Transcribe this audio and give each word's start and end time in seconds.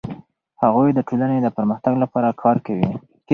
هغوی 0.63 0.89
د 0.93 0.99
ټولنې 1.07 1.37
د 1.41 1.47
پرمختګ 1.57 1.93
لپاره 2.03 2.29
کار 2.41 2.57
کوي. 2.65 2.91